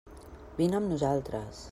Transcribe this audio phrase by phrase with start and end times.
[0.61, 1.63] Vine amb nosaltres.